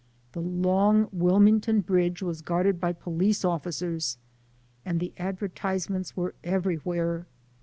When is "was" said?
2.23-2.41